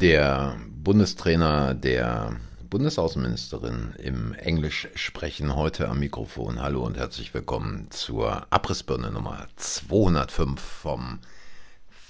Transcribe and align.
Der 0.00 0.58
Bundestrainer 0.68 1.72
der 1.72 2.36
Bundesaußenministerin 2.68 3.94
im 3.96 4.34
Englisch 4.34 4.88
sprechen 4.94 5.56
heute 5.56 5.88
am 5.88 6.00
Mikrofon. 6.00 6.60
Hallo 6.60 6.84
und 6.84 6.98
herzlich 6.98 7.32
willkommen 7.32 7.86
zur 7.88 8.46
Abrissbirne 8.50 9.10
Nummer 9.10 9.46
205 9.56 10.60
vom 10.60 11.20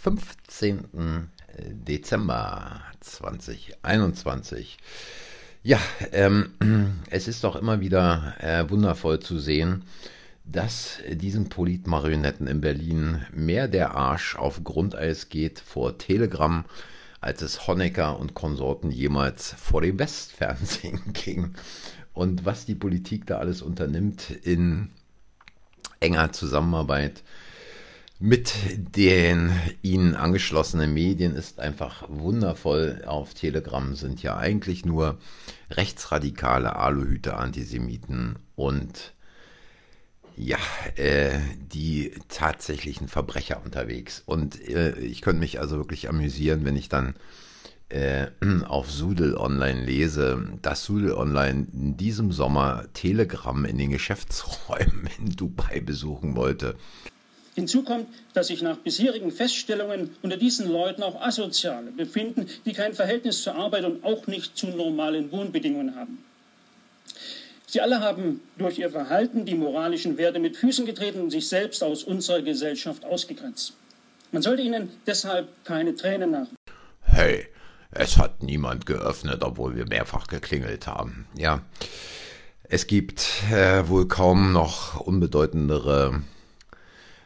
15. 0.03 1.31
Dezember 1.87 2.81
2021. 2.99 4.79
Ja, 5.63 5.79
ähm, 6.11 7.05
es 7.11 7.29
ist 7.29 7.45
doch 7.45 7.55
immer 7.55 7.79
wieder 7.79 8.35
äh, 8.41 8.69
wundervoll 8.69 9.21
zu 9.21 9.39
sehen, 9.39 9.85
dass 10.45 10.99
diesen 11.09 11.49
Politmarionetten 11.49 12.49
in 12.49 12.61
Berlin 12.61 13.25
mehr 13.33 13.69
der 13.69 13.95
Arsch 13.95 14.35
auf 14.35 14.65
Grundeis 14.65 15.29
geht 15.29 15.61
vor 15.61 15.99
Telegram 15.99 16.65
als 17.27 17.43
es 17.43 17.67
Honecker 17.67 18.21
und 18.21 18.35
Konsorten 18.35 18.93
jemals 18.93 19.53
vor 19.53 19.81
dem 19.83 19.99
Westfernsehen 19.99 21.01
ging. 21.13 21.55
Und 22.15 22.45
was 22.45 22.67
die 22.67 22.77
Politik 22.77 23.27
da 23.27 23.39
alles 23.39 23.63
unternimmt 23.63 24.31
in 24.31 24.91
enger 25.99 26.31
Zusammenarbeit 26.31 27.25
mit 28.21 28.55
den 28.97 29.51
ihnen 29.83 30.15
angeschlossenen 30.15 30.95
Medien 30.95 31.35
ist 31.35 31.59
einfach 31.59 32.05
wundervoll. 32.09 33.03
Auf 33.07 33.35
Telegram 33.35 33.97
sind 33.97 34.23
ja 34.23 34.37
eigentlich 34.37 34.87
nur 34.87 35.19
rechtsradikale 35.71 36.77
Aluhüte, 36.77 37.37
Antisemiten 37.37 38.39
und 38.55 39.15
ja, 40.37 40.59
äh, 40.97 41.39
die 41.73 42.13
tatsächlichen 42.29 43.09
Verbrecher 43.09 43.63
unterwegs. 43.65 44.23
Und 44.27 44.61
äh, 44.69 44.99
ich 44.99 45.23
könnte 45.23 45.41
mich 45.41 45.61
also 45.61 45.79
wirklich 45.79 46.09
amüsieren, 46.09 46.65
wenn 46.65 46.77
ich 46.77 46.89
dann 46.89 47.15
äh, 47.89 48.27
auf 48.69 48.91
Sudel 48.91 49.37
Online 49.37 49.85
lese, 49.85 50.47
dass 50.63 50.85
Sudel 50.85 51.13
Online 51.13 51.67
in 51.73 51.97
diesem 51.97 52.33
Sommer 52.33 52.85
Telegram 52.93 53.65
in 53.65 53.79
den 53.79 53.91
Geschäftsräumen 53.91 55.09
in 55.19 55.37
Dubai 55.37 55.81
besuchen 55.81 56.37
wollte. 56.37 56.77
Hinzu 57.55 57.85
kommt, 57.85 58.09
dass 58.35 58.49
sich 58.49 58.61
nach 58.61 58.77
bisherigen 58.77 59.33
Feststellungen 59.33 60.11
unter 60.21 60.37
diesen 60.37 60.71
Leuten 60.71 61.03
auch 61.03 61.23
Asoziale 61.23 61.91
befinden, 61.91 62.47
die 62.67 62.75
kein 62.75 62.93
Verhältnis 62.93 63.43
zur 63.43 63.55
Arbeit 63.55 63.87
und 63.87 64.05
auch 64.05 64.27
nicht 64.27 64.59
zu 64.59 64.67
normalen 64.67 65.33
Wohnbedingungen 65.33 65.97
haben. 65.97 66.19
Sie 67.69 67.81
alle 67.81 68.01
haben 68.01 68.41
durch 68.59 68.79
ihr 68.79 68.91
Verhalten 68.91 69.45
die 69.45 69.57
moralischen 69.57 70.19
Werte 70.19 70.39
mit 70.39 70.57
Füßen 70.57 70.87
getreten 70.87 71.21
und 71.21 71.31
sich 71.31 71.49
selbst 71.49 71.83
aus 71.83 72.05
unserer 72.05 72.41
Gesellschaft 72.41 73.05
ausgegrenzt. 73.05 73.75
Man 74.31 74.41
sollte 74.41 74.63
ihnen 74.63 74.91
deshalb 75.07 75.49
keine 75.65 75.97
Tränen 75.97 76.31
nach. 76.31 76.47
Hey, 77.03 77.47
es 77.91 78.19
hat 78.19 78.43
niemand 78.43 78.87
geöffnet, 78.87 79.43
obwohl 79.43 79.75
wir 79.75 79.87
mehrfach 79.87 80.29
geklingelt 80.29 80.87
haben. 80.87 81.27
Ja, 81.37 81.63
es 82.63 82.87
gibt 82.87 83.43
äh, 83.51 83.89
wohl 83.89 84.07
kaum 84.07 84.53
noch 84.53 85.01
unbedeutendere 85.01 86.23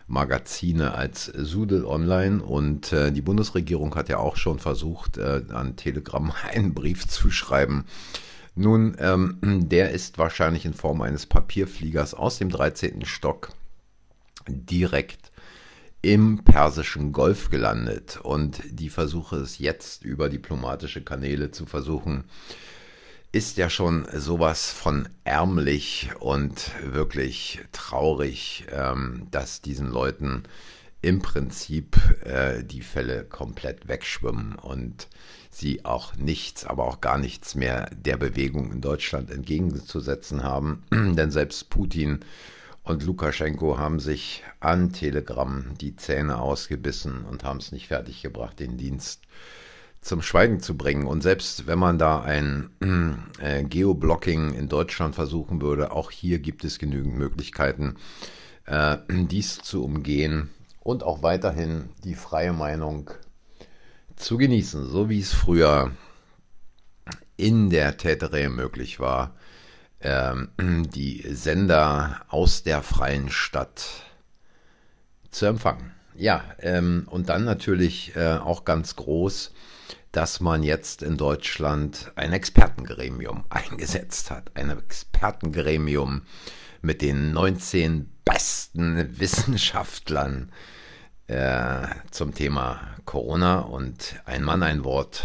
Magazine 0.06 0.94
als 0.94 1.26
Sudel 1.26 1.84
Online 1.84 2.42
und 2.42 2.92
äh, 2.92 3.12
die 3.12 3.22
Bundesregierung 3.22 3.94
hat 3.94 4.08
ja 4.08 4.18
auch 4.18 4.36
schon 4.36 4.58
versucht, 4.58 5.18
äh, 5.18 5.42
an 5.50 5.76
Telegram 5.76 6.32
einen 6.50 6.72
Brief 6.72 7.06
zu 7.06 7.30
schreiben, 7.30 7.84
nun, 8.54 8.96
ähm, 8.98 9.38
der 9.42 9.90
ist 9.90 10.18
wahrscheinlich 10.18 10.64
in 10.64 10.74
Form 10.74 11.00
eines 11.02 11.26
Papierfliegers 11.26 12.14
aus 12.14 12.38
dem 12.38 12.50
13. 12.50 13.04
Stock 13.04 13.52
direkt 14.48 15.30
im 16.02 16.44
Persischen 16.44 17.12
Golf 17.12 17.50
gelandet 17.50 18.18
und 18.22 18.62
die 18.70 18.88
Versuche 18.88 19.36
es 19.36 19.58
jetzt 19.58 20.04
über 20.04 20.28
diplomatische 20.28 21.02
Kanäle 21.02 21.50
zu 21.50 21.66
versuchen, 21.66 22.24
ist 23.32 23.58
ja 23.58 23.70
schon 23.70 24.06
sowas 24.12 24.72
von 24.72 25.08
ärmlich 25.24 26.10
und 26.18 26.72
wirklich 26.82 27.60
traurig, 27.70 28.66
ähm, 28.72 29.28
dass 29.30 29.60
diesen 29.60 29.90
Leuten 29.90 30.44
im 31.02 31.20
Prinzip 31.20 31.96
äh, 32.24 32.62
die 32.62 32.82
Fälle 32.82 33.24
komplett 33.24 33.88
wegschwimmen 33.88 34.54
und 34.56 35.08
sie 35.50 35.84
auch 35.84 36.14
nichts, 36.16 36.64
aber 36.64 36.84
auch 36.84 37.00
gar 37.00 37.18
nichts 37.18 37.54
mehr 37.54 37.90
der 37.94 38.16
Bewegung 38.16 38.70
in 38.72 38.80
Deutschland 38.80 39.30
entgegenzusetzen 39.30 40.42
haben. 40.42 40.82
Denn 40.92 41.30
selbst 41.30 41.70
Putin 41.70 42.20
und 42.82 43.04
Lukaschenko 43.04 43.78
haben 43.78 43.98
sich 43.98 44.42
an 44.60 44.92
Telegram 44.92 45.64
die 45.80 45.96
Zähne 45.96 46.38
ausgebissen 46.38 47.24
und 47.24 47.44
haben 47.44 47.58
es 47.58 47.72
nicht 47.72 47.88
fertiggebracht, 47.88 48.60
den 48.60 48.76
Dienst 48.76 49.22
zum 50.02 50.22
Schweigen 50.22 50.60
zu 50.60 50.76
bringen. 50.76 51.06
Und 51.06 51.22
selbst 51.22 51.66
wenn 51.66 51.78
man 51.78 51.98
da 51.98 52.20
ein 52.20 52.70
äh, 53.40 53.64
Geoblocking 53.64 54.52
in 54.52 54.68
Deutschland 54.68 55.14
versuchen 55.14 55.62
würde, 55.62 55.92
auch 55.92 56.10
hier 56.10 56.40
gibt 56.40 56.64
es 56.64 56.78
genügend 56.78 57.16
Möglichkeiten, 57.16 57.96
äh, 58.66 58.98
dies 59.08 59.58
zu 59.58 59.82
umgehen 59.82 60.50
und 60.80 61.02
auch 61.02 61.22
weiterhin 61.22 61.90
die 62.04 62.14
freie 62.14 62.52
Meinung 62.52 63.10
zu 64.16 64.36
genießen, 64.36 64.86
so 64.86 65.08
wie 65.08 65.20
es 65.20 65.32
früher 65.32 65.92
in 67.36 67.70
der 67.70 67.96
Täterei 67.96 68.48
möglich 68.48 69.00
war, 69.00 69.34
ähm, 70.00 70.50
die 70.58 71.24
Sender 71.30 72.20
aus 72.28 72.62
der 72.62 72.82
freien 72.82 73.30
Stadt 73.30 73.86
zu 75.30 75.46
empfangen. 75.46 75.92
Ja, 76.14 76.44
ähm, 76.58 77.06
und 77.10 77.28
dann 77.28 77.44
natürlich 77.44 78.14
äh, 78.16 78.36
auch 78.36 78.64
ganz 78.64 78.96
groß, 78.96 79.52
dass 80.12 80.40
man 80.40 80.62
jetzt 80.62 81.02
in 81.02 81.16
Deutschland 81.16 82.12
ein 82.16 82.32
Expertengremium 82.32 83.44
eingesetzt 83.50 84.30
hat. 84.30 84.50
Ein 84.54 84.70
Expertengremium 84.70 86.22
mit 86.82 87.00
den 87.02 87.32
19 87.32 88.10
besten 88.32 89.18
Wissenschaftlern 89.18 90.52
äh, 91.26 91.86
zum 92.12 92.32
Thema 92.32 92.80
Corona 93.04 93.60
und 93.60 94.14
ein 94.24 94.44
Mann, 94.44 94.62
ein 94.62 94.84
Wort. 94.84 95.22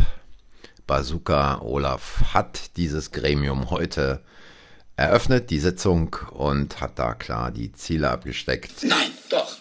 Bazooka 0.87 1.61
Olaf 1.61 2.33
hat 2.33 2.77
dieses 2.77 3.11
Gremium 3.11 3.69
heute 3.69 4.21
eröffnet, 4.95 5.51
die 5.51 5.59
Sitzung, 5.59 6.15
und 6.31 6.81
hat 6.81 6.97
da 6.97 7.13
klar 7.13 7.51
die 7.51 7.71
Ziele 7.73 8.09
abgesteckt. 8.09 8.83
Nein, 8.83 9.11
doch. 9.29 9.59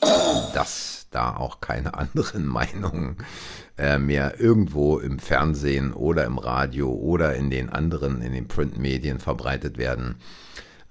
Dass 0.54 1.06
da 1.10 1.36
auch 1.36 1.60
keine 1.60 1.94
anderen 1.94 2.46
Meinungen 2.58 3.18
äh, 3.76 3.98
mehr 3.98 4.40
irgendwo 4.40 4.98
im 4.98 5.18
Fernsehen 5.18 5.92
oder 5.92 6.24
im 6.24 6.38
Radio 6.38 6.90
oder 6.90 7.34
in 7.34 7.50
den 7.50 7.68
anderen, 7.68 8.22
in 8.22 8.32
den 8.32 8.48
Printmedien 8.48 9.18
verbreitet 9.18 9.76
werden 9.76 10.16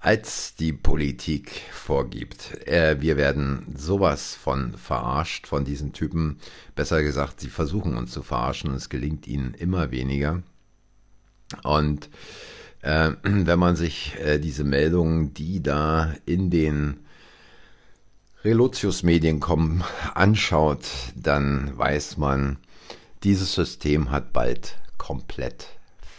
als 0.03 0.55
die 0.55 0.73
Politik 0.73 1.61
vorgibt. 1.71 2.67
Äh, 2.67 2.99
wir 2.99 3.15
werden 3.15 3.73
sowas 3.73 4.35
von 4.35 4.73
verarscht 4.77 5.47
von 5.47 5.63
diesen 5.63 5.93
Typen. 5.93 6.39
Besser 6.75 7.01
gesagt, 7.03 7.39
sie 7.39 7.47
versuchen 7.47 7.95
uns 7.95 8.11
zu 8.11 8.21
verarschen 8.21 8.69
und 8.69 8.75
es 8.75 8.89
gelingt 8.89 9.27
ihnen 9.27 9.53
immer 9.53 9.91
weniger. 9.91 10.43
Und 11.63 12.09
äh, 12.81 13.11
wenn 13.23 13.57
man 13.57 13.77
sich 13.77 14.19
äh, 14.19 14.39
diese 14.39 14.65
Meldungen, 14.65 15.33
die 15.33 15.63
da 15.63 16.13
in 16.25 16.49
den 16.49 16.99
Relotius-Medien 18.43 19.39
kommen, 19.39 19.85
anschaut, 20.15 20.85
dann 21.15 21.77
weiß 21.77 22.17
man, 22.17 22.57
dieses 23.23 23.55
System 23.55 24.11
hat 24.11 24.33
bald 24.33 24.77
komplett, 24.97 25.69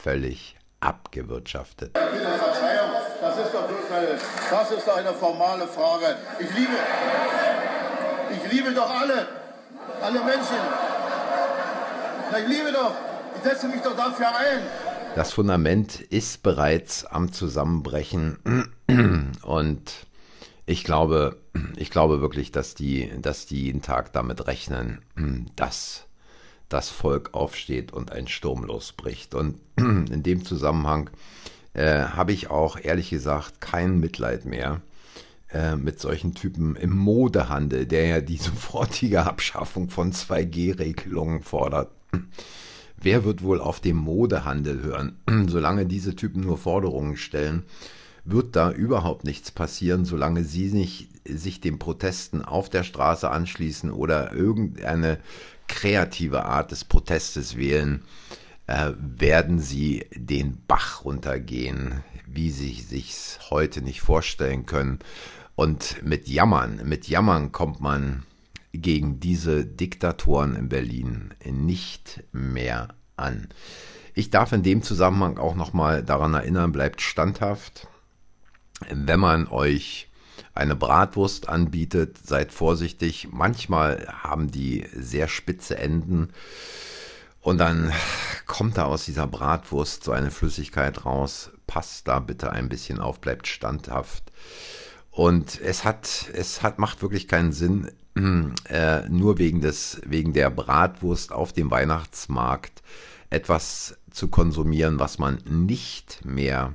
völlig 0.01 0.57
abgewirtschaftet. 0.81 1.99
Das 3.25 3.39
ist 3.39 3.55
doch 3.55 3.67
bloß 3.67 3.91
eine, 3.91 4.19
das 4.51 4.71
ist 4.71 4.87
eine 4.87 5.15
formale 5.15 5.67
Frage. 5.67 6.15
Ich 6.39 6.55
liebe, 6.55 6.73
ich 8.31 8.53
liebe 8.53 8.75
doch 8.75 8.91
alle, 8.91 9.27
alle 10.03 10.21
Menschen. 10.21 10.59
Ich 12.39 12.49
liebe 12.49 12.71
doch, 12.71 12.93
ich 13.35 13.43
setze 13.43 13.67
mich 13.69 13.81
doch 13.81 13.97
dafür 13.97 14.29
ein. 14.29 14.61
Das 15.15 15.33
Fundament 15.33 16.01
ist 16.01 16.43
bereits 16.43 17.07
am 17.07 17.33
Zusammenbrechen 17.33 18.69
und 19.43 19.93
ich 20.67 20.85
glaube, 20.85 21.39
ich 21.77 21.91
glaube 21.91 22.21
wirklich, 22.21 22.53
dass 22.53 22.75
die, 22.75 23.11
dass 23.23 23.47
die 23.47 23.63
jeden 23.63 23.81
Tag 23.81 24.13
damit 24.13 24.47
rechnen, 24.47 25.01
dass 25.57 26.05
das 26.69 26.91
Volk 26.91 27.31
aufsteht 27.33 27.91
und 27.91 28.13
ein 28.13 28.29
Sturm 28.29 28.65
losbricht. 28.65 29.35
Und 29.35 29.59
in 29.77 30.23
dem 30.23 30.45
Zusammenhang 30.45 31.09
äh, 31.75 32.05
habe 32.05 32.33
ich 32.33 32.51
auch 32.51 32.79
ehrlich 32.81 33.11
gesagt 33.11 33.61
kein 33.61 34.01
Mitleid 34.01 34.45
mehr 34.45 34.81
äh, 35.53 35.77
mit 35.77 36.01
solchen 36.01 36.35
Typen 36.35 36.77
im 36.77 36.97
Modehandel, 36.97 37.87
der 37.87 38.07
ja 38.07 38.21
die 38.21 38.37
sofortige 38.39 39.25
Abschaffung 39.25 39.91
von 39.91 40.13
2G-Regelungen 40.13 41.43
fordert. 41.43 41.91
Wer 42.97 43.25
wird 43.25 43.43
wohl 43.43 43.61
auf 43.61 43.81
dem 43.81 43.97
Modehandel 43.97 44.83
hören? 44.83 45.19
Solange 45.49 45.85
diese 45.85 46.17
Typen 46.17 46.43
nur 46.43 46.59
Forderungen 46.59 47.17
stellen, 47.17 47.65
wird 48.25 48.57
da 48.57 48.71
überhaupt 48.71 49.25
nichts 49.25 49.51
passieren, 49.51 50.07
solange 50.07 50.45
sie 50.45 50.73
nicht 50.73 51.09
sich 51.29 51.61
den 51.61 51.79
Protesten 51.79 52.43
auf 52.43 52.71
der 52.71 52.83
Straße 52.83 53.31
anschließen 53.31 53.91
oder 53.91 54.33
irgendeine 54.33 55.19
kreative 55.69 56.47
Art 56.47 56.71
des 56.71 56.85
Protestes 56.85 57.57
wählen 57.57 58.03
äh, 58.67 58.93
werden 58.99 59.59
sie 59.59 60.07
den 60.15 60.63
Bach 60.67 61.05
runtergehen, 61.05 62.03
wie 62.27 62.51
sie 62.51 62.73
sich's 62.73 63.39
heute 63.51 63.83
nicht 63.83 64.01
vorstellen 64.01 64.67
können. 64.67 64.99
Und 65.55 66.03
mit 66.03 66.29
Jammern, 66.29 66.81
mit 66.85 67.07
Jammern 67.09 67.53
kommt 67.53 67.81
man 67.81 68.25
gegen 68.73 69.21
diese 69.21 69.65
Diktatoren 69.65 70.57
in 70.57 70.69
Berlin 70.69 71.35
nicht 71.45 72.25
mehr 72.33 72.89
an. 73.17 73.49
Ich 74.15 74.31
darf 74.31 74.53
in 74.53 74.63
dem 74.63 74.83
Zusammenhang 74.83 75.39
auch 75.39 75.55
nochmal 75.55 76.03
daran 76.03 76.35
erinnern, 76.35 76.73
bleibt 76.73 77.01
standhaft. 77.01 77.87
Wenn 78.91 79.21
man 79.21 79.47
euch 79.47 80.09
eine 80.55 80.75
Bratwurst 80.77 81.49
anbietet, 81.49 82.19
seid 82.19 82.53
vorsichtig. 82.53 83.29
Manchmal 83.31 84.07
haben 84.09 84.51
die 84.51 84.87
sehr 84.93 85.29
spitze 85.29 85.79
Enden 85.79 86.31
und 87.45 87.59
dann 87.59 87.93
kommt 88.47 88.79
da 88.79 88.87
aus 88.87 89.05
dieser 89.05 89.27
Bratwurst 89.27 90.03
so 90.03 90.13
eine 90.13 90.31
Flüssigkeit 90.31 91.05
raus. 91.05 91.51
Passt 91.67 92.09
da 92.09 92.19
bitte 92.19 92.51
ein 92.51 92.71
bisschen 92.71 93.01
auf, 93.01 93.21
bleibt 93.21 93.47
standhaft. 93.47 94.33
Und 95.11 95.61
es 95.61 95.85
hat, 95.85 96.31
es 96.33 96.63
hat, 96.63 96.79
macht 96.79 97.03
wirklich 97.03 97.29
keinen 97.29 97.53
Sinn, 97.53 97.93
äh, 98.69 99.07
nur 99.11 99.37
wegen 99.37 99.61
des, 99.61 100.01
wegen 100.07 100.33
der 100.33 100.49
Bratwurst 100.49 101.33
auf 101.33 101.53
dem 101.53 101.71
Weihnachtsmarkt 101.71 102.83
etwas 103.29 103.99
zu 104.11 104.29
konsumieren, 104.29 104.99
was 104.99 105.19
man 105.19 105.39
nicht 105.45 106.25
mehr 106.25 106.75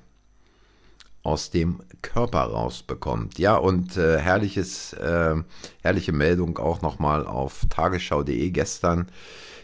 aus 1.23 1.49
dem 1.49 1.81
Körper 2.03 2.41
rausbekommt. 2.41 3.39
Ja, 3.39 3.55
und 3.55 3.97
äh, 3.97 4.19
herrliches, 4.19 4.93
äh, 4.93 5.35
herrliche 5.81 6.11
Meldung 6.11 6.59
auch 6.59 6.83
nochmal 6.83 7.25
auf 7.25 7.65
tagesschau.de 7.71 8.51
gestern. 8.51 9.07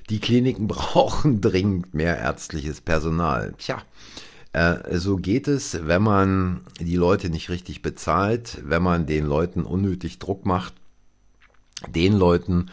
Die 0.09 0.19
Kliniken 0.19 0.67
brauchen 0.69 1.41
dringend 1.41 1.93
mehr 1.93 2.17
ärztliches 2.17 2.81
Personal. 2.81 3.53
Tja, 3.57 3.81
äh, 4.53 4.97
so 4.97 5.17
geht 5.17 5.47
es, 5.47 5.85
wenn 5.87 6.03
man 6.03 6.61
die 6.79 6.95
Leute 6.95 7.29
nicht 7.29 7.49
richtig 7.49 7.81
bezahlt, 7.81 8.59
wenn 8.63 8.83
man 8.83 9.05
den 9.05 9.25
Leuten 9.25 9.63
unnötig 9.63 10.19
Druck 10.19 10.45
macht, 10.45 10.73
den 11.87 12.13
Leuten, 12.13 12.71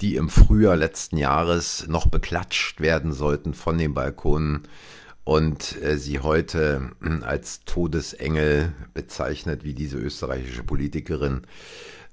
die 0.00 0.16
im 0.16 0.28
Frühjahr 0.28 0.76
letzten 0.76 1.16
Jahres 1.16 1.86
noch 1.88 2.06
beklatscht 2.06 2.80
werden 2.80 3.12
sollten 3.12 3.54
von 3.54 3.78
den 3.78 3.94
Balkonen 3.94 4.62
und 5.24 5.80
äh, 5.82 5.96
sie 5.96 6.20
heute 6.20 6.90
hm, 7.00 7.22
als 7.22 7.64
Todesengel 7.64 8.72
bezeichnet, 8.92 9.64
wie 9.64 9.74
diese 9.74 9.96
österreichische 9.96 10.62
Politikerin, 10.62 11.42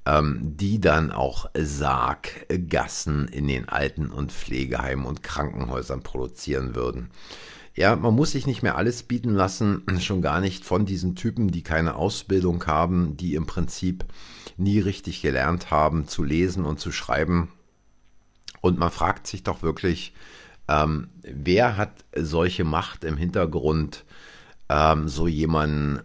die 0.06 0.82
dann 0.82 1.12
auch 1.12 1.50
Sarggassen 1.54 3.28
in 3.28 3.48
den 3.48 3.70
Alten- 3.70 4.10
und 4.10 4.32
Pflegeheimen 4.32 5.06
und 5.06 5.22
Krankenhäusern 5.22 6.02
produzieren 6.02 6.74
würden. 6.76 7.12
Ja, 7.76 7.96
man 7.96 8.16
muss 8.16 8.32
sich 8.32 8.48
nicht 8.48 8.64
mehr 8.64 8.76
alles 8.76 9.04
bieten 9.04 9.34
lassen, 9.34 9.84
schon 10.02 10.22
gar 10.22 10.42
nicht 10.42 10.66
von 10.66 10.86
diesen 10.86 11.16
Typen, 11.16 11.50
die 11.50 11.62
keine 11.62 11.96
Ausbildung 11.96 12.66
haben, 12.66 13.16
die 13.16 13.36
im 13.36 13.46
Prinzip 13.46 14.04
nie 14.58 14.80
richtig 14.80 15.22
gelernt 15.22 15.72
haben 15.72 16.08
zu 16.08 16.24
lesen 16.24 16.66
und 16.66 16.80
zu 16.80 16.92
schreiben. 16.92 17.50
Und 18.60 18.78
man 18.78 18.92
fragt 18.92 19.28
sich 19.28 19.44
doch 19.44 19.62
wirklich, 19.62 20.14
ähm, 20.68 21.10
wer 21.24 21.78
hat 21.78 22.06
solche 22.16 22.64
Macht 22.64 23.04
im 23.04 23.18
Hintergrund, 23.18 24.04
ähm, 24.70 25.08
so 25.08 25.28
jemanden 25.28 26.02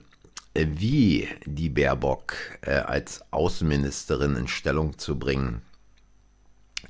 wie 0.56 1.28
die 1.44 1.68
Baerbock 1.68 2.34
äh, 2.62 2.72
als 2.72 3.24
Außenministerin 3.30 4.36
in 4.36 4.48
Stellung 4.48 4.98
zu 4.98 5.18
bringen, 5.18 5.62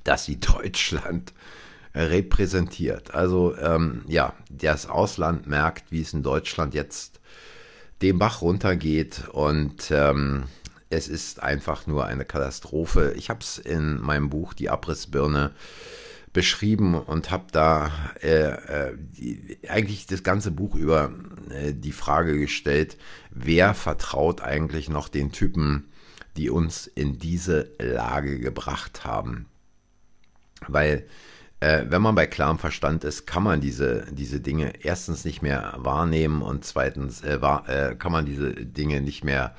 dass 0.04 0.24
sie 0.24 0.40
Deutschland 0.40 1.32
repräsentiert. 1.94 3.14
Also 3.14 3.56
ähm, 3.56 4.02
ja, 4.06 4.34
das 4.50 4.86
Ausland 4.86 5.46
merkt, 5.46 5.90
wie 5.90 6.02
es 6.02 6.12
in 6.12 6.22
Deutschland 6.22 6.74
jetzt 6.74 7.20
den 8.02 8.18
Bach 8.18 8.42
runtergeht 8.42 9.28
und 9.32 9.90
ähm, 9.90 10.44
es 10.90 11.08
ist 11.08 11.42
einfach 11.42 11.86
nur 11.86 12.04
eine 12.04 12.24
Katastrophe. 12.24 13.14
Ich 13.16 13.30
habe 13.30 13.40
es 13.40 13.58
in 13.58 14.00
meinem 14.00 14.30
Buch 14.30 14.52
Die 14.52 14.68
Abrissbirne 14.70 15.52
beschrieben 16.36 16.94
und 16.94 17.30
habe 17.30 17.46
da 17.50 17.90
äh, 18.22 18.28
äh, 18.28 18.94
die, 18.98 19.56
eigentlich 19.70 20.04
das 20.04 20.22
ganze 20.22 20.50
Buch 20.50 20.74
über 20.74 21.10
äh, 21.48 21.72
die 21.72 21.92
Frage 21.92 22.38
gestellt, 22.38 22.98
wer 23.30 23.72
vertraut 23.72 24.42
eigentlich 24.42 24.90
noch 24.90 25.08
den 25.08 25.32
Typen, 25.32 25.88
die 26.36 26.50
uns 26.50 26.86
in 26.88 27.18
diese 27.18 27.70
Lage 27.78 28.38
gebracht 28.38 29.06
haben. 29.06 29.46
Weil 30.68 31.06
äh, 31.60 31.86
wenn 31.88 32.02
man 32.02 32.14
bei 32.14 32.26
klarem 32.26 32.58
Verstand 32.58 33.04
ist, 33.04 33.26
kann 33.26 33.42
man 33.42 33.62
diese, 33.62 34.04
diese 34.12 34.40
Dinge 34.40 34.74
erstens 34.84 35.24
nicht 35.24 35.40
mehr 35.40 35.72
wahrnehmen 35.78 36.42
und 36.42 36.66
zweitens 36.66 37.24
äh, 37.24 37.40
war, 37.40 37.66
äh, 37.66 37.96
kann 37.96 38.12
man 38.12 38.26
diese 38.26 38.52
Dinge 38.52 39.00
nicht 39.00 39.24
mehr 39.24 39.56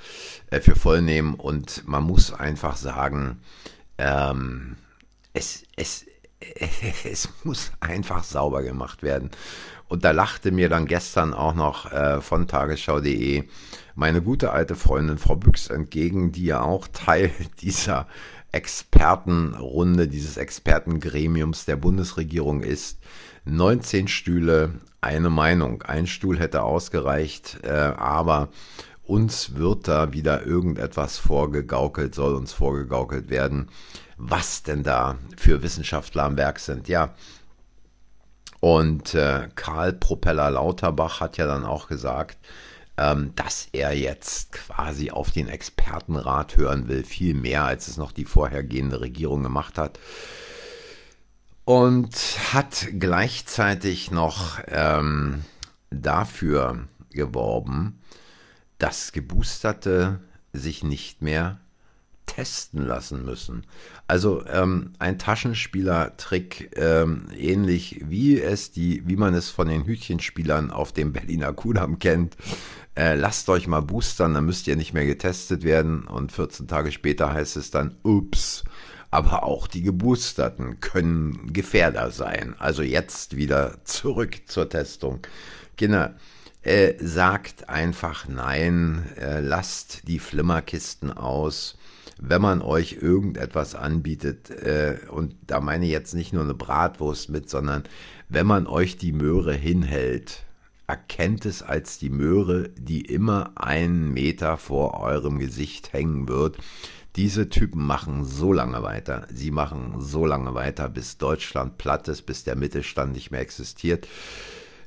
für 0.62 0.76
voll 0.76 1.02
nehmen 1.02 1.34
und 1.34 1.88
man 1.88 2.04
muss 2.04 2.32
einfach 2.32 2.78
sagen, 2.78 3.40
ähm, 3.98 4.76
es, 5.34 5.64
es, 5.76 6.06
es 7.04 7.30
muss 7.44 7.72
einfach 7.80 8.24
sauber 8.24 8.64
gemacht 8.64 9.04
werden. 9.04 9.32
Und 9.88 10.04
da 10.04 10.12
lachte 10.12 10.52
mir 10.52 10.70
dann 10.70 10.86
gestern 10.86 11.34
auch 11.34 11.56
noch 11.56 11.92
äh, 11.92 12.22
von 12.22 12.48
tagesschau.de 12.48 13.46
meine 13.96 14.22
gute 14.22 14.52
alte 14.52 14.76
Freundin 14.76 15.18
Frau 15.18 15.36
Büchs 15.36 15.68
entgegen, 15.68 16.32
die 16.32 16.46
ja 16.46 16.62
auch 16.62 16.88
Teil 16.94 17.32
dieser 17.62 18.08
Expertenrunde, 18.52 20.08
dieses 20.08 20.38
Expertengremiums 20.38 21.66
der 21.66 21.76
Bundesregierung 21.76 22.62
ist. 22.62 23.00
19 23.46 24.08
Stühle, 24.08 24.74
eine 25.00 25.30
Meinung. 25.30 25.82
Ein 25.84 26.06
Stuhl 26.06 26.38
hätte 26.40 26.64
ausgereicht, 26.64 27.60
äh, 27.64 27.70
aber 27.70 28.50
uns 29.04 29.56
wird 29.56 29.88
da 29.88 30.12
wieder 30.12 30.46
irgendetwas 30.46 31.18
vorgegaukelt, 31.18 32.14
soll 32.14 32.36
uns 32.36 32.52
vorgegaukelt 32.52 33.30
werden 33.30 33.70
was 34.18 34.64
denn 34.64 34.84
da 34.84 35.18
für 35.38 35.62
Wissenschaftler 35.64 36.24
am 36.24 36.38
Werk 36.38 36.60
sind. 36.60 36.88
Ja, 36.88 37.14
und 38.60 39.14
äh, 39.14 39.50
Karl 39.56 39.94
Propeller 39.94 40.50
Lauterbach 40.50 41.20
hat 41.20 41.38
ja 41.38 41.46
dann 41.46 41.64
auch 41.64 41.88
gesagt, 41.88 42.38
ähm, 42.98 43.34
dass 43.36 43.68
er 43.72 43.96
jetzt 43.96 44.52
quasi 44.52 45.12
auf 45.12 45.30
den 45.32 45.48
Expertenrat 45.48 46.58
hören 46.58 46.88
will, 46.88 47.04
viel 47.04 47.36
mehr 47.36 47.64
als 47.66 47.88
es 47.88 47.98
noch 47.98 48.12
die 48.12 48.26
vorhergehende 48.26 49.00
Regierung 49.02 49.44
gemacht 49.44 49.78
hat. 49.78 50.00
Und 51.66 52.16
hat 52.54 52.88
gleichzeitig 52.98 54.10
noch 54.10 54.60
ähm, 54.68 55.44
dafür 55.92 56.88
geworben, 57.12 58.00
dass 58.80 59.12
Geboosterte 59.12 60.20
sich 60.54 60.84
nicht 60.84 61.22
mehr 61.22 61.60
testen 62.28 62.86
lassen 62.86 63.26
müssen. 63.26 63.66
Also 64.06 64.46
ähm, 64.46 64.94
ein 65.00 65.18
Taschenspielertrick, 65.18 66.78
ähm, 66.78 67.26
ähnlich 67.36 68.02
wie 68.08 68.40
es 68.40 68.72
die, 68.72 69.02
wie 69.08 69.16
man 69.16 69.34
es 69.34 69.50
von 69.50 69.68
den 69.68 69.86
Hütchenspielern 69.86 70.70
auf 70.70 70.92
dem 70.92 71.14
Berliner 71.14 71.54
Kudamm 71.54 71.98
kennt. 71.98 72.38
Äh, 72.96 73.16
lasst 73.16 73.50
euch 73.50 73.68
mal 73.68 73.82
boostern, 73.82 74.36
dann 74.36 74.46
müsst 74.46 74.68
ihr 74.68 74.76
nicht 74.76 74.94
mehr 74.94 75.06
getestet 75.06 75.64
werden 75.64 76.06
und 76.06 76.32
14 76.32 76.68
Tage 76.68 76.92
später 76.92 77.34
heißt 77.34 77.58
es 77.58 77.72
dann, 77.72 77.96
ups. 78.04 78.64
Aber 79.10 79.44
auch 79.44 79.68
die 79.68 79.84
Geboosterten 79.84 80.82
können 80.82 81.54
Gefährder 81.54 82.12
sein. 82.12 82.56
Also 82.60 82.84
jetzt 82.84 83.38
wieder 83.38 83.84
zurück 83.86 84.42
zur 84.48 84.70
Testung. 84.70 85.22
Kinder, 85.78 86.16
äh, 86.62 86.96
sagt 87.00 87.70
einfach 87.70 88.28
nein, 88.28 89.06
äh, 89.18 89.40
lasst 89.40 90.08
die 90.08 90.20
Flimmerkisten 90.20 91.12
aus 91.12 91.78
wenn 92.20 92.42
man 92.42 92.62
euch 92.62 92.98
irgendetwas 93.02 93.76
anbietet, 93.76 94.50
äh, 94.50 94.98
und 95.10 95.36
da 95.46 95.60
meine 95.60 95.86
ich 95.86 95.92
jetzt 95.92 96.14
nicht 96.14 96.34
nur 96.34 96.44
eine 96.44 96.54
Bratwurst 96.54 97.30
mit, 97.30 97.50
sondern 97.50 97.84
wenn 98.30 98.48
man 98.48 98.68
euch 98.68 98.98
die 98.98 99.12
Möhre 99.12 99.54
hinhält, 99.54 100.44
erkennt 100.88 101.46
es 101.46 101.62
als 101.62 102.00
die 102.00 102.10
Möhre, 102.10 102.70
die 102.70 103.02
immer 103.02 103.52
einen 103.56 104.14
Meter 104.14 104.58
vor 104.58 105.00
eurem 105.00 105.38
Gesicht 105.38 105.94
hängen 105.94 106.28
wird. 106.28 106.58
Diese 107.16 107.50
Typen 107.50 107.86
machen 107.86 108.24
so 108.24 108.54
lange 108.54 108.84
weiter, 108.84 109.28
sie 109.34 109.52
machen 109.52 109.96
so 110.00 110.26
lange 110.26 110.54
weiter, 110.54 110.88
bis 110.88 111.18
Deutschland 111.18 111.78
platt 111.78 112.08
ist, 112.08 112.24
bis 112.26 112.44
der 112.44 112.56
Mittelstand 112.56 113.14
nicht 113.14 113.32
mehr 113.32 113.42
existiert 113.42 114.08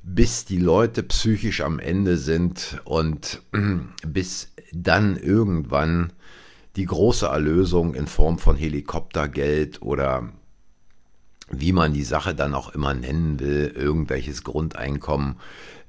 bis 0.02 0.44
die 0.46 0.58
Leute 0.58 1.02
psychisch 1.02 1.60
am 1.60 1.78
Ende 1.78 2.16
sind 2.16 2.80
und 2.84 3.42
bis 4.06 4.52
dann 4.72 5.16
irgendwann 5.16 6.12
die 6.76 6.86
große 6.86 7.26
Erlösung 7.26 7.94
in 7.94 8.06
Form 8.06 8.38
von 8.38 8.56
Helikoptergeld 8.56 9.82
oder 9.82 10.32
wie 11.50 11.72
man 11.72 11.92
die 11.92 12.04
Sache 12.04 12.34
dann 12.34 12.54
auch 12.54 12.70
immer 12.74 12.94
nennen 12.94 13.40
will, 13.40 13.72
irgendwelches 13.74 14.44
Grundeinkommen 14.44 15.36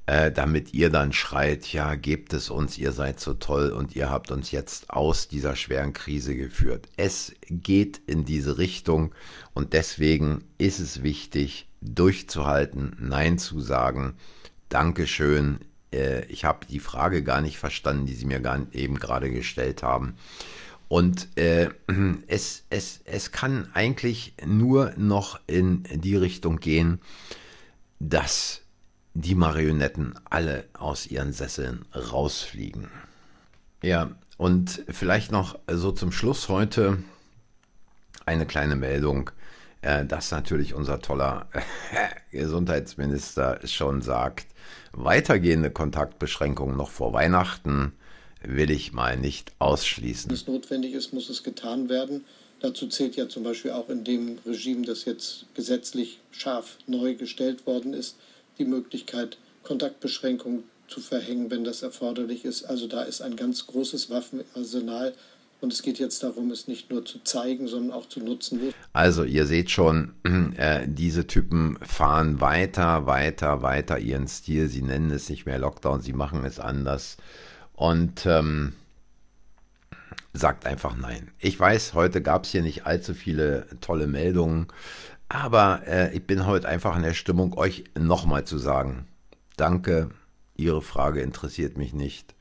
äh, 0.08 0.32
damit 0.32 0.74
ihr 0.74 0.90
dann 0.90 1.14
schreit, 1.14 1.72
ja, 1.72 1.96
gebt 1.96 2.34
es 2.34 2.50
uns, 2.50 2.78
ihr 2.78 2.92
seid 2.92 3.20
so 3.20 3.34
toll 3.34 3.70
und 3.70 3.96
ihr 3.96 4.10
habt 4.10 4.32
uns 4.32 4.52
jetzt 4.52 4.90
aus 4.90 5.28
dieser 5.28 5.56
schweren 5.56 5.94
Krise 5.94 6.36
geführt. 6.36 6.90
Es 6.98 7.34
geht 7.50 8.02
in 8.08 8.26
diese 8.26 8.58
Richtung 8.58 9.14
und 9.54 9.74
deswegen 9.74 10.44
ist 10.58 10.80
es 10.80 11.04
wichtig, 11.04 11.68
durchzuhalten, 11.82 12.98
Nein 13.00 13.38
zu 13.38 13.62
sagen. 13.62 14.16
Dankeschön. 14.70 15.60
Äh, 15.94 16.26
ich 16.26 16.46
habe 16.46 16.66
die 16.66 16.80
Frage 16.80 17.24
gar 17.24 17.42
nicht 17.42 17.58
verstanden, 17.58 18.06
die 18.06 18.14
Sie 18.14 18.26
mir 18.26 18.42
eben 18.74 18.96
gerade 19.00 19.32
gestellt 19.32 19.84
haben. 19.84 20.16
Und 20.92 21.38
äh, 21.38 21.70
es, 22.28 22.66
es, 22.70 23.00
es 23.06 23.32
kann 23.32 23.70
eigentlich 23.74 24.34
nur 24.46 24.92
noch 24.98 25.40
in 25.48 25.84
die 25.84 26.18
Richtung 26.18 26.58
gehen, 26.58 27.00
dass 28.00 28.64
die 29.14 29.36
Marionetten 29.36 30.20
alle 30.30 30.66
aus 30.74 31.08
ihren 31.08 31.32
Sesseln 31.32 31.86
rausfliegen. 31.96 32.90
Ja, 33.82 34.12
und 34.36 34.84
vielleicht 34.90 35.32
noch 35.32 35.58
so 35.66 35.94
zum 35.94 36.12
Schluss 36.12 36.50
heute 36.50 36.98
eine 38.26 38.46
kleine 38.46 38.76
Meldung, 38.76 39.30
äh, 39.80 40.06
dass 40.06 40.32
natürlich 40.32 40.74
unser 40.74 41.00
toller 41.00 41.48
Gesundheitsminister 42.32 43.66
schon 43.66 44.02
sagt, 44.02 44.48
weitergehende 44.92 45.72
Kontaktbeschränkungen 45.72 46.76
noch 46.76 46.90
vor 46.90 47.14
Weihnachten 47.14 47.94
will 48.44 48.72
ich 48.72 48.94
mal 48.94 49.18
nicht 49.18 49.52
ausschließen. 49.60 50.30
Wenn 50.30 50.36
es 50.36 50.48
notwendig 50.48 50.94
ist, 50.94 51.14
muss 51.14 51.30
es 51.30 51.44
getan 51.44 51.90
werden. 51.90 52.26
Dazu 52.60 52.88
zählt 52.88 53.16
ja 53.16 53.28
zum 53.28 53.44
Beispiel 53.44 53.72
auch 53.72 53.90
in 53.90 54.04
dem 54.04 54.38
Regime, 54.46 54.86
das 54.86 55.06
jetzt 55.06 55.46
gesetzlich 55.56 56.20
scharf 56.32 56.78
neu 56.86 57.16
gestellt 57.16 57.66
worden 57.66 57.94
ist, 57.94 58.18
die 58.60 58.66
Möglichkeit, 58.66 59.38
Kontaktbeschränkungen 59.64 60.64
zu 60.88 61.00
verhängen, 61.00 61.50
wenn 61.50 61.64
das 61.64 61.82
erforderlich 61.82 62.46
ist. 62.46 62.64
Also 62.64 62.88
da 62.88 63.02
ist 63.02 63.22
ein 63.22 63.36
ganz 63.36 63.66
großes 63.66 64.10
Waffenarsenal 64.10 65.14
und 65.62 65.72
es 65.72 65.84
geht 65.84 66.00
jetzt 66.00 66.24
darum, 66.24 66.52
es 66.52 66.68
nicht 66.68 66.90
nur 66.90 67.06
zu 67.06 67.24
zeigen, 67.24 67.68
sondern 67.68 67.96
auch 67.96 68.08
zu 68.08 68.20
nutzen. 68.20 68.74
Also 68.94 69.24
ihr 69.24 69.46
seht 69.46 69.70
schon, 69.70 70.14
äh, 70.58 70.88
diese 70.88 71.28
Typen 71.28 71.78
fahren 71.82 72.42
weiter, 72.42 73.06
weiter, 73.06 73.62
weiter 73.62 74.00
ihren 74.00 74.28
Stil. 74.28 74.68
Sie 74.68 74.82
nennen 74.82 75.12
es 75.12 75.30
nicht 75.30 75.46
mehr 75.46 75.60
Lockdown, 75.60 76.02
sie 76.02 76.14
machen 76.14 76.44
es 76.46 76.60
anders 76.60 77.18
und 77.82 78.28
ähm, 78.28 78.74
sagt 80.34 80.68
einfach 80.68 80.96
nein. 80.96 81.32
Ich 81.40 81.60
weiß, 81.60 81.96
heute 81.96 82.22
gab 82.22 82.44
es 82.44 82.52
hier 82.52 82.62
nicht 82.62 82.86
allzu 82.86 83.16
viele 83.16 83.66
tolle 83.82 84.06
Meldungen, 84.06 84.68
aber 85.30 85.82
äh, 85.88 86.16
ich 86.16 86.28
bin 86.28 86.46
heute 86.46 86.70
einfach 86.70 86.96
in 86.96 87.02
der 87.02 87.16
Stimmung, 87.16 87.58
euch 87.58 87.86
nochmal 87.98 88.44
zu 88.44 88.60
sagen, 88.60 89.08
danke, 89.58 90.12
Ihre 90.56 90.84
Frage 90.84 91.22
interessiert 91.22 91.76
mich 91.80 91.92
nicht. 91.92 92.36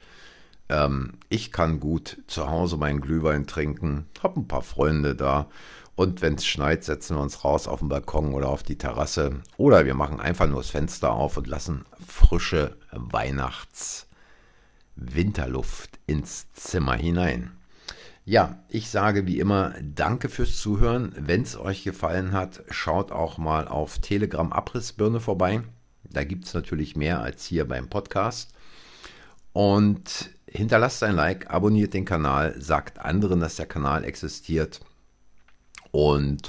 Ähm, 0.68 1.14
ich 1.30 1.52
kann 1.52 1.80
gut 1.80 2.18
zu 2.26 2.50
Hause 2.50 2.76
meinen 2.76 3.00
Glühwein 3.00 3.46
trinken, 3.46 4.04
habe 4.22 4.40
ein 4.40 4.46
paar 4.46 4.60
Freunde 4.60 5.16
da 5.16 5.48
und 5.94 6.20
wenn 6.20 6.34
es 6.34 6.44
schneit, 6.44 6.84
setzen 6.84 7.16
wir 7.16 7.22
uns 7.22 7.44
raus 7.44 7.66
auf 7.66 7.78
den 7.78 7.88
Balkon 7.88 8.34
oder 8.34 8.50
auf 8.50 8.62
die 8.62 8.76
Terrasse 8.76 9.40
oder 9.56 9.86
wir 9.86 9.94
machen 9.94 10.20
einfach 10.20 10.48
nur 10.48 10.60
das 10.60 10.68
Fenster 10.68 11.12
auf 11.12 11.38
und 11.38 11.46
lassen 11.46 11.86
frische 12.06 12.76
Weihnachts- 12.92 14.06
Winterluft 15.00 15.98
ins 16.06 16.52
Zimmer 16.52 16.94
hinein. 16.94 17.52
Ja, 18.24 18.62
ich 18.68 18.90
sage 18.90 19.26
wie 19.26 19.40
immer 19.40 19.74
danke 19.82 20.28
fürs 20.28 20.58
Zuhören. 20.58 21.12
Wenn 21.16 21.42
es 21.42 21.56
euch 21.56 21.82
gefallen 21.82 22.32
hat, 22.32 22.62
schaut 22.70 23.10
auch 23.10 23.38
mal 23.38 23.66
auf 23.66 23.98
Telegram 23.98 24.52
Abrissbirne 24.52 25.20
vorbei. 25.20 25.62
Da 26.04 26.24
gibt 26.24 26.44
es 26.44 26.54
natürlich 26.54 26.96
mehr 26.96 27.20
als 27.20 27.44
hier 27.44 27.66
beim 27.66 27.88
Podcast. 27.88 28.52
Und 29.52 30.30
hinterlasst 30.46 31.02
ein 31.02 31.16
Like, 31.16 31.50
abonniert 31.50 31.94
den 31.94 32.04
Kanal, 32.04 32.60
sagt 32.60 32.98
anderen, 32.98 33.40
dass 33.40 33.56
der 33.56 33.66
Kanal 33.66 34.04
existiert. 34.04 34.80
Und 35.90 36.48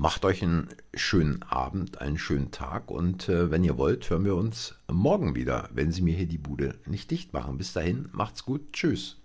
Macht 0.00 0.24
euch 0.24 0.44
einen 0.44 0.68
schönen 0.94 1.42
Abend, 1.42 2.00
einen 2.00 2.18
schönen 2.18 2.52
Tag 2.52 2.88
und 2.88 3.28
äh, 3.28 3.50
wenn 3.50 3.64
ihr 3.64 3.76
wollt, 3.78 4.08
hören 4.08 4.24
wir 4.24 4.36
uns 4.36 4.76
morgen 4.86 5.34
wieder, 5.34 5.68
wenn 5.72 5.90
Sie 5.90 6.02
mir 6.02 6.14
hier 6.14 6.28
die 6.28 6.38
Bude 6.38 6.78
nicht 6.86 7.10
dicht 7.10 7.32
machen. 7.32 7.58
Bis 7.58 7.72
dahin, 7.72 8.08
macht's 8.12 8.44
gut, 8.44 8.72
tschüss. 8.72 9.17